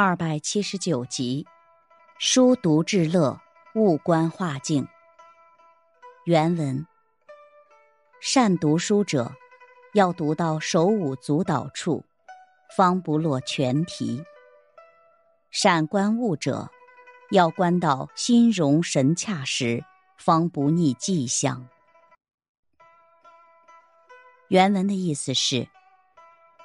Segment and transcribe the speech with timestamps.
[0.00, 1.44] 二百七十九集，
[2.20, 3.40] 书读至乐，
[3.74, 4.86] 物观化境。
[6.24, 6.86] 原文：
[8.20, 9.32] 善读书者，
[9.94, 12.04] 要读到手舞足蹈处，
[12.76, 14.22] 方不落全题；
[15.50, 16.70] 善观物者，
[17.32, 19.82] 要观到心融神洽时，
[20.16, 21.68] 方不逆迹象。
[24.46, 25.66] 原文的意思是。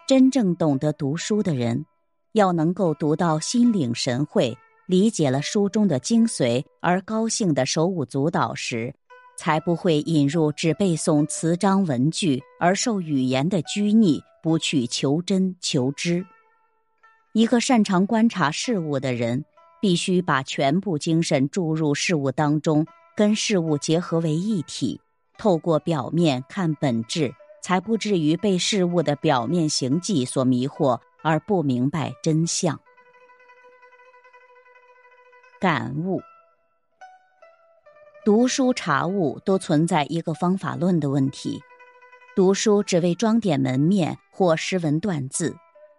[0.05, 1.86] 真正懂得读书的人，
[2.34, 8.94] 要能够读到心领神会，理解了书中的精髓，而高兴的手舞足蹈时，
[9.38, 16.26] 才不会引入只背诵词章文句而受语言的拘泥，不去求真求知。
[17.34, 19.45] 一个擅长观察事物的人，
[19.79, 24.99] 必须把全部精神注入事物当中，跟事物结合为一体，
[25.38, 27.34] 透过表面看本质。
[27.63, 32.80] 才不至于被事物的表面形迹所迷惑，而不明白真相。
[35.60, 36.21] 感悟：
[38.26, 41.62] 读书查物都存在一个方法论的问题。
[42.35, 45.55] 读书只为装点门面或诗文断字，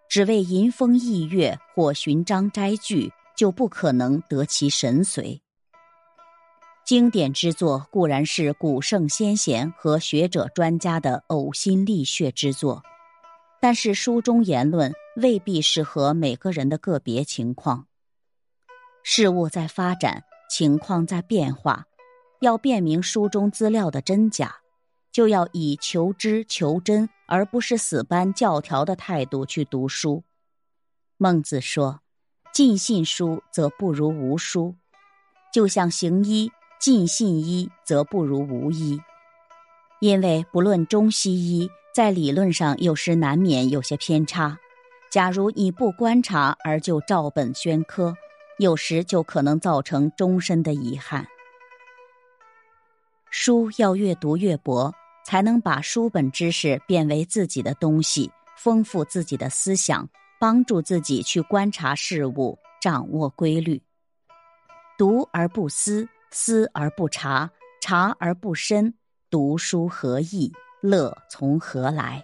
[0.08, 5.40] 只为吟风逸月或寻章摘句，就不可能得其神髓。
[6.84, 12.82] 经典之作固然是古圣先贤和学者专家的呕心沥血之作，
[13.60, 17.86] 但是书中言论未必适合每个人的个别情况。
[19.02, 21.86] 事物在发展，情况在变化，
[22.40, 24.56] 要辨明书中资料的真假，
[25.12, 30.24] 就要以求知求真，而不是死搬教条的态度去读书。
[31.16, 32.00] 孟子说
[32.52, 34.74] ：“尽信书，则不如无书。”
[35.52, 36.50] 就像行医。
[36.80, 39.00] 尽信医，则不如无医。
[40.00, 44.58] 因为不论中西医，在理论上有时难免有些偏差。
[45.14, 48.16] 假如你不观察而就照本宣科，
[48.58, 51.24] 有时就可能造成终身的遗憾。
[53.30, 54.92] 书要越读越薄，
[55.24, 60.08] 才能把书本知识变为自己的东西，丰富自己的思想，
[60.40, 63.80] 帮助自己去观察事物，掌握规律。
[64.98, 66.08] 读而不思。
[66.32, 67.48] 思而不察，
[67.80, 68.92] 察而不深，
[69.30, 70.52] 读书何益？
[70.80, 72.20] 乐从何来？